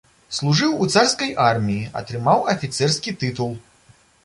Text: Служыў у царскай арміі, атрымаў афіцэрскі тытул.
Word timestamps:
Служыў 0.37 0.71
у 0.85 0.87
царскай 0.93 1.35
арміі, 1.49 1.85
атрымаў 2.03 2.39
афіцэрскі 2.55 3.17
тытул. 3.21 3.57